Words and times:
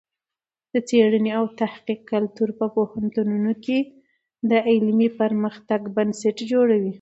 د 0.73 0.73
څېړنې 0.87 1.31
او 1.39 1.45
تحقیق 1.61 1.99
کلتور 2.11 2.49
په 2.59 2.65
پوهنتونونو 2.75 3.51
کې 3.65 3.77
د 4.49 4.51
علمي 4.69 5.09
پرمختګ 5.21 5.81
بنسټ 5.95 6.37
جوړوي. 6.51 6.89